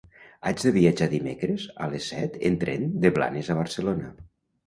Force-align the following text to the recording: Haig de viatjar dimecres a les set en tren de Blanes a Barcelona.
Haig 0.51 0.61
de 0.67 0.71
viatjar 0.77 1.07
dimecres 1.11 1.65
a 1.87 1.91
les 1.91 2.09
set 2.13 2.39
en 2.51 2.57
tren 2.63 2.87
de 3.05 3.11
Blanes 3.19 3.51
a 3.51 3.59
Barcelona. 3.63 4.09